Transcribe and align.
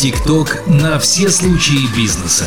ТикТок 0.00 0.62
на 0.66 0.98
все 0.98 1.28
случаи 1.28 1.94
бизнеса. 1.94 2.46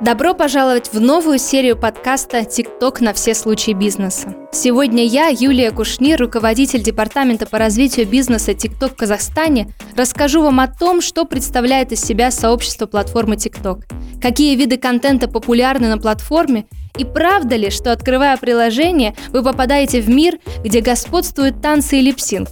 Добро 0.00 0.32
пожаловать 0.32 0.92
в 0.92 1.00
новую 1.00 1.40
серию 1.40 1.76
подкаста 1.76 2.44
«ТикТок 2.44 3.00
на 3.00 3.12
все 3.12 3.34
случаи 3.34 3.72
бизнеса». 3.72 4.36
Сегодня 4.52 5.04
я, 5.04 5.26
Юлия 5.26 5.72
Кушнир, 5.72 6.20
руководитель 6.20 6.84
Департамента 6.84 7.46
по 7.46 7.58
развитию 7.58 8.06
бизнеса 8.06 8.54
«ТикТок 8.54 8.92
в 8.92 8.94
Казахстане», 8.94 9.74
расскажу 9.96 10.40
вам 10.40 10.60
о 10.60 10.68
том, 10.68 11.00
что 11.00 11.24
представляет 11.24 11.90
из 11.90 12.00
себя 12.00 12.30
сообщество 12.30 12.86
платформы 12.86 13.36
ТикТок, 13.36 13.86
какие 14.22 14.54
виды 14.54 14.76
контента 14.76 15.26
популярны 15.26 15.88
на 15.88 15.98
платформе 15.98 16.66
и 16.96 17.04
правда 17.04 17.56
ли, 17.56 17.70
что 17.70 17.90
открывая 17.90 18.36
приложение, 18.36 19.16
вы 19.30 19.42
попадаете 19.42 20.00
в 20.00 20.08
мир, 20.08 20.38
где 20.62 20.80
господствуют 20.80 21.60
танцы 21.60 21.98
и 21.98 22.02
липсинг? 22.02 22.50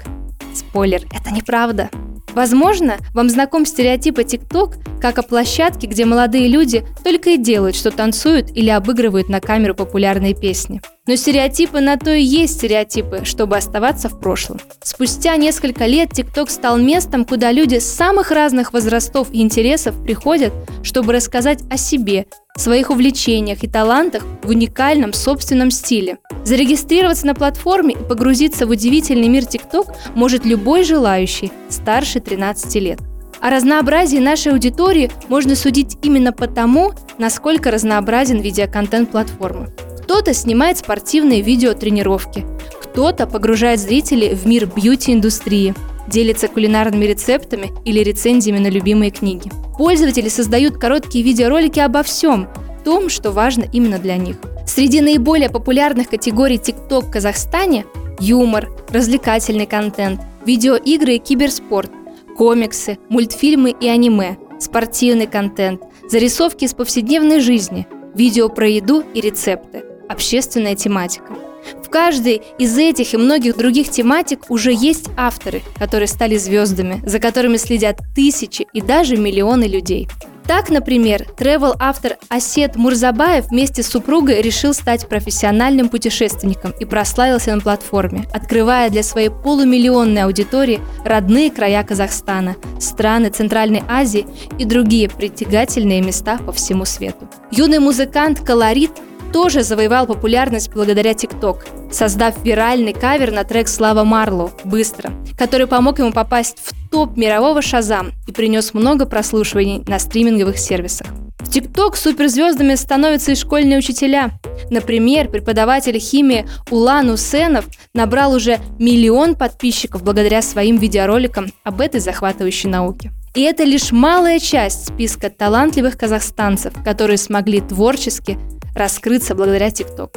Спойлер, 0.53 1.03
это 1.13 1.33
неправда. 1.33 1.91
Возможно, 2.37 2.99
вам 3.15 3.31
знаком 3.31 3.65
стереотип 3.65 4.19
о 4.19 4.23
TikTok 4.23 5.01
как 5.01 5.17
о 5.17 5.23
площадке, 5.23 5.87
где 5.87 6.05
молодые 6.05 6.49
люди 6.49 6.87
только 7.03 7.31
и 7.31 7.39
делают, 7.39 7.75
что 7.75 7.91
танцуют 7.91 8.51
или 8.55 8.69
обыгрывают 8.69 9.31
на 9.31 9.41
камеру 9.41 9.75
популярные 9.75 10.35
песни. 10.35 10.83
Но 11.07 11.17
стереотипы 11.17 11.81
на 11.81 11.97
то 11.97 12.13
и 12.13 12.21
есть 12.21 12.59
стереотипы, 12.59 13.25
чтобы 13.25 13.57
оставаться 13.57 14.11
в 14.11 14.21
прошлом. 14.21 14.61
Спустя 14.83 15.37
несколько 15.37 15.87
лет 15.87 16.11
TikTok 16.11 16.51
стал 16.51 16.77
местом, 16.77 17.25
куда 17.25 17.53
люди 17.53 17.79
самых 17.79 18.31
разных 18.31 18.75
возрастов 18.75 19.29
и 19.33 19.41
интересов 19.41 19.95
приходят, 20.03 20.53
чтобы 20.83 21.15
рассказать 21.15 21.61
о 21.71 21.79
себе, 21.79 22.27
своих 22.61 22.91
увлечениях 22.91 23.63
и 23.63 23.69
талантах 23.69 24.25
в 24.43 24.51
уникальном 24.51 25.13
собственном 25.13 25.71
стиле. 25.71 26.19
Зарегистрироваться 26.45 27.27
на 27.27 27.35
платформе 27.35 27.95
и 27.95 28.05
погрузиться 28.05 28.67
в 28.67 28.71
удивительный 28.71 29.29
мир 29.29 29.45
TikTok 29.45 29.95
может 30.15 30.45
любой 30.45 30.85
желающий 30.85 31.53
старше 31.69 32.21
13 32.21 32.75
лет. 32.77 33.01
О 33.41 33.51
разнообразии 33.51 34.19
нашей 34.19 34.53
аудитории 34.53 35.11
можно 35.29 35.55
судить 35.55 35.99
именно 36.03 36.33
потому, 36.33 36.93
насколько 37.19 37.71
разнообразен 37.71 38.41
видеоконтент 38.41 39.11
платформы. 39.11 39.69
Кто-то 40.03 40.33
снимает 40.33 40.79
спортивные 40.79 41.43
видеотренировки, 41.43 42.47
кто-то 42.81 43.27
погружает 43.27 43.81
зрителей 43.81 44.35
в 44.35 44.47
мир 44.47 44.67
бьюти-индустрии, 44.67 45.75
делится 46.09 46.49
кулинарными 46.49 47.05
рецептами 47.05 47.73
или 47.85 48.01
рецензиями 48.01 48.59
на 48.59 48.69
любимые 48.69 49.11
книги. 49.11 49.51
Пользователи 49.79 50.29
создают 50.29 50.79
короткие 50.79 51.25
видеоролики 51.25 51.81
обо 51.81 52.03
всем, 52.03 52.49
том, 52.85 53.09
что 53.09 53.33
важно 53.33 53.65
именно 53.73 53.99
для 53.99 54.17
них. 54.17 54.37
Среди 54.65 55.01
наиболее 55.01 55.51
популярных 55.51 56.09
категорий 56.09 56.57
TikTok 56.57 57.07
в 57.07 57.11
Казахстане– 57.11 57.85
юмор, 58.21 58.69
развлекательный 58.91 59.67
контент, 59.67 60.21
видеоигры 60.45 61.17
и 61.17 61.19
киберспорт, 61.19 61.91
комиксы, 62.37 62.99
мультфильмы 63.09 63.71
и 63.73 63.89
аниме, 63.89 64.37
спортивный 64.61 65.27
контент, 65.27 65.83
зарисовки 66.09 66.65
из 66.65 66.75
повседневной 66.75 67.41
жизни, 67.41 67.89
видео 68.15 68.49
про 68.49 68.69
еду 68.69 69.03
и 69.15 69.21
рецепты, 69.21 69.85
общественная 70.09 70.77
тематика– 70.77 71.35
в 71.83 71.89
каждой 71.91 72.43
из 72.59 72.77
этих 72.77 73.15
и 73.15 73.17
многих 73.17 73.57
других 73.57 73.91
тематик 73.91 74.51
уже 74.51 74.73
есть 74.73 75.09
авторы, 75.17 75.63
которые 75.79 76.09
стали 76.09 76.37
звездами, 76.37 77.03
за 77.05 77.19
которыми 77.19 77.57
следят 77.57 77.99
тысячи 78.15 78.67
и 78.73 78.81
даже 78.81 79.17
миллионы 79.17 79.65
людей. 79.65 80.09
Так, 80.47 80.71
например, 80.71 81.27
travel-автор 81.37 82.19
Асет 82.29 82.77
Мурзабаев 82.77 83.47
вместе 83.49 83.83
с 83.83 83.89
супругой 83.89 84.41
решил 84.41 84.75
стать 84.75 85.09
профессиональным 85.09 85.89
путешественником 85.89 86.73
и 86.79 86.85
прославился 86.85 87.53
на 87.55 87.61
платформе, 87.61 88.27
открывая 88.33 88.89
для 88.89 89.03
своей 89.03 89.29
полумиллионной 89.29 90.23
аудитории 90.23 90.81
родные 91.05 91.51
края 91.51 91.83
Казахстана, 91.83 92.55
страны 92.79 93.31
Центральной 93.31 93.83
Азии 93.89 94.27
и 94.57 94.65
другие 94.65 95.09
притягательные 95.09 96.01
места 96.01 96.39
по 96.39 96.53
всему 96.53 96.85
свету. 96.85 97.29
Юный 97.51 97.81
музыкант 97.81 98.41
Колорит 98.41 98.93
тоже 99.33 99.63
завоевал 99.63 100.07
популярность 100.07 100.73
благодаря 100.73 101.15
ТикТок, 101.15 101.67
создав 101.91 102.43
виральный 102.45 102.93
кавер 102.93 103.33
на 103.33 103.45
трек 103.45 103.69
Слава 103.69 104.05
Марло 104.05 104.51
«Быстро», 104.65 105.13
который 105.39 105.67
помог 105.67 105.99
ему 105.99 106.13
попасть 106.13 106.59
в 106.63 106.91
топ 106.91 107.17
мирового 107.17 107.63
Шазам 107.63 108.13
и 108.27 108.33
принес 108.33 108.75
много 108.75 109.07
прослушиваний 109.07 109.83
на 109.87 109.99
стриминговых 109.99 110.59
сервисах. 110.59 111.07
В 111.39 111.51
ТикТок 111.51 111.97
суперзвездами 111.97 112.75
становятся 112.75 113.33
и 113.33 113.37
школьные 113.37 113.79
учителя. 113.79 114.33
Например, 114.71 115.29
преподаватель 115.29 115.99
химии 115.99 116.47
Улан 116.71 117.11
Усенов 117.11 117.67
набрал 117.95 118.33
уже 118.35 118.59
миллион 118.79 119.37
подписчиков 119.37 120.03
благодаря 120.03 120.43
своим 120.43 120.79
видеороликам 120.79 121.53
об 121.63 121.81
этой 121.81 122.01
захватывающей 122.01 122.69
науке. 122.69 123.13
И 123.35 123.43
это 123.43 123.65
лишь 123.65 123.93
малая 123.93 124.39
часть 124.39 124.89
списка 124.89 125.31
талантливых 125.31 125.97
казахстанцев, 125.99 126.73
которые 126.83 127.19
смогли 127.19 127.61
творчески 127.61 128.39
раскрыться 128.77 129.35
благодаря 129.35 129.71
ТикТок. 129.71 130.13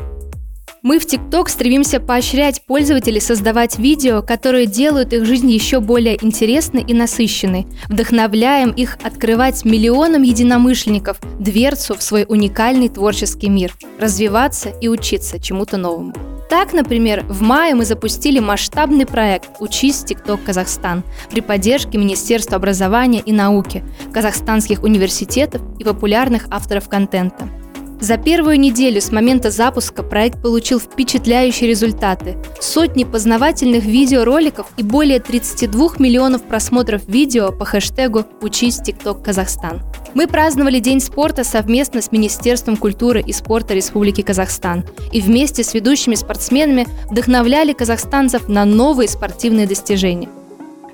Мы 0.81 0.97
в 0.97 1.05
ТикТок 1.05 1.49
стремимся 1.49 1.99
поощрять 1.99 2.65
пользователей 2.65 3.19
создавать 3.19 3.77
видео, 3.77 4.21
которые 4.21 4.65
делают 4.65 5.11
их 5.11 5.25
жизнь 5.25 5.51
еще 5.51 5.81
более 5.81 6.23
интересной 6.23 6.83
и 6.83 6.93
насыщенной, 6.93 7.67
вдохновляем 7.89 8.71
их 8.71 8.97
открывать 9.03 9.65
миллионам 9.65 10.21
единомышленников 10.21 11.19
дверцу 11.37 11.95
в 11.95 12.01
свой 12.01 12.25
уникальный 12.27 12.87
творческий 12.87 13.49
мир, 13.49 13.73
развиваться 13.99 14.69
и 14.69 14.87
учиться 14.87 15.37
чему-то 15.37 15.75
новому. 15.75 16.13
Так, 16.49 16.71
например, 16.71 17.25
в 17.27 17.41
мае 17.41 17.75
мы 17.75 17.83
запустили 17.83 18.39
масштабный 18.39 19.05
проект 19.05 19.49
«Учись 19.59 20.03
ТикТок 20.03 20.43
Казахстан» 20.45 21.03
при 21.29 21.41
поддержке 21.41 21.97
Министерства 21.97 22.55
образования 22.55 23.19
и 23.19 23.33
науки, 23.33 23.83
казахстанских 24.13 24.81
университетов 24.81 25.61
и 25.77 25.83
популярных 25.83 26.47
авторов 26.49 26.87
контента– 26.87 27.49
за 27.99 28.17
первую 28.17 28.59
неделю 28.59 29.01
с 29.01 29.11
момента 29.11 29.51
запуска 29.51 30.03
проект 30.03 30.41
получил 30.41 30.79
впечатляющие 30.79 31.69
результаты. 31.69 32.37
Сотни 32.61 33.03
познавательных 33.03 33.83
видеороликов 33.83 34.67
и 34.77 34.83
более 34.83 35.19
32 35.19 35.95
миллионов 35.99 36.43
просмотров 36.43 37.07
видео 37.07 37.51
по 37.51 37.65
хэштегу 37.65 38.25
«Учись 38.41 38.77
ТикТок 38.77 39.23
Казахстан». 39.23 39.81
Мы 40.13 40.27
праздновали 40.27 40.79
День 40.79 41.01
спорта 41.01 41.43
совместно 41.43 42.01
с 42.01 42.11
Министерством 42.11 42.77
культуры 42.77 43.21
и 43.21 43.33
спорта 43.33 43.73
Республики 43.73 44.21
Казахстан 44.21 44.85
и 45.11 45.19
вместе 45.19 45.63
с 45.63 45.73
ведущими 45.73 46.15
спортсменами 46.15 46.87
вдохновляли 47.09 47.73
казахстанцев 47.73 48.47
на 48.47 48.63
новые 48.65 49.09
спортивные 49.09 49.67
достижения. 49.67 50.29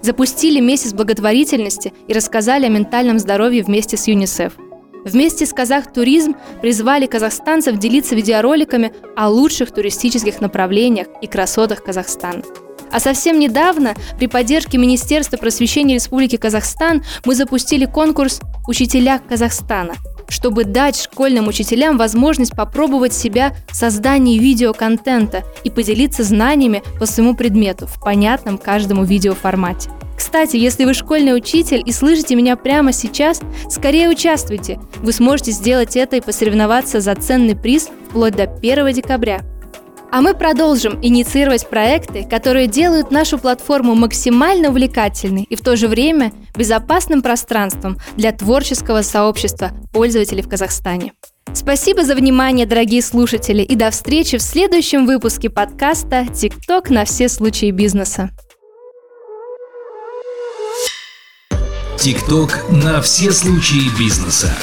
Запустили 0.01 0.59
месяц 0.59 0.93
благотворительности 0.93 1.93
и 2.07 2.13
рассказали 2.13 2.65
о 2.65 2.69
ментальном 2.69 3.19
здоровье 3.19 3.63
вместе 3.63 3.95
с 3.95 4.07
ЮНИСЕФ– 4.07 4.53
Вместе 5.05 5.45
с 5.45 5.53
Казах 5.53 5.93
Туризм 5.93 6.35
призвали 6.61 7.05
казахстанцев 7.05 7.77
делиться 7.77 8.15
видеороликами 8.15 8.91
о 9.15 9.29
лучших 9.29 9.71
туристических 9.71 10.41
направлениях 10.41 11.07
и 11.21 11.27
красотах 11.27 11.83
Казахстана. 11.83 12.41
А 12.91 12.99
совсем 12.99 13.39
недавно 13.39 13.93
при 14.17 14.27
поддержке 14.27 14.77
Министерства 14.79 15.37
просвещения 15.37 15.95
Республики 15.95 16.37
Казахстан 16.37 17.03
мы 17.23 17.35
запустили 17.35 17.85
конкурс 17.85 18.41
«Учителя 18.67 19.19
Казахстана», 19.19 19.93
чтобы 20.27 20.63
дать 20.63 20.99
школьным 21.01 21.47
учителям 21.47 21.97
возможность 21.97 22.55
попробовать 22.55 23.13
себя 23.13 23.55
в 23.69 23.75
создании 23.75 24.39
видеоконтента 24.39 25.43
и 25.63 25.69
поделиться 25.69 26.23
знаниями 26.23 26.83
по 26.99 27.05
своему 27.05 27.35
предмету 27.35 27.87
в 27.87 27.99
понятном 28.01 28.57
каждому 28.57 29.03
видеоформате. 29.03 29.89
Кстати, 30.17 30.55
если 30.55 30.85
вы 30.85 30.93
школьный 30.93 31.35
учитель 31.35 31.83
и 31.85 31.91
слышите 31.91 32.35
меня 32.35 32.55
прямо 32.55 32.93
сейчас, 32.93 33.41
скорее 33.69 34.09
участвуйте. 34.09 34.79
Вы 34.97 35.11
сможете 35.11 35.51
сделать 35.51 35.95
это 35.95 36.15
и 36.15 36.21
посоревноваться 36.21 37.01
за 37.01 37.15
ценный 37.15 37.55
приз 37.55 37.89
вплоть 38.09 38.35
до 38.35 38.43
1 38.43 38.93
декабря. 38.93 39.41
А 40.15 40.21
мы 40.21 40.33
продолжим 40.33 40.97
инициировать 41.01 41.69
проекты, 41.69 42.23
которые 42.23 42.67
делают 42.67 43.11
нашу 43.11 43.37
платформу 43.37 43.95
максимально 43.95 44.69
увлекательной 44.69 45.43
и 45.43 45.57
в 45.57 45.61
то 45.61 45.75
же 45.75 45.89
время 45.89 46.31
безопасным 46.55 47.21
пространством 47.21 47.97
для 48.15 48.31
творческого 48.31 49.01
сообщества 49.01 49.71
пользователей 49.91 50.41
в 50.41 50.47
Казахстане. 50.47 51.11
Спасибо 51.53 52.05
за 52.05 52.15
внимание, 52.15 52.65
дорогие 52.65 53.01
слушатели, 53.01 53.61
и 53.61 53.75
до 53.75 53.91
встречи 53.91 54.37
в 54.37 54.41
следующем 54.41 55.05
выпуске 55.05 55.49
подкаста 55.49 56.25
«ТикТок 56.33 56.89
на 56.89 57.03
все 57.03 57.27
случаи 57.27 57.71
бизнеса». 57.71 58.29
ТикТок 61.99 62.63
на 62.69 63.01
все 63.01 63.33
случаи 63.33 63.89
бизнеса. 63.99 64.55